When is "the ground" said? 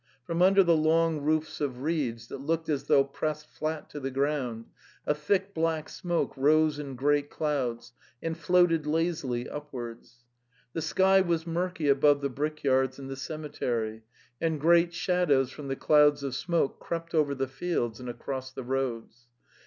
3.99-4.65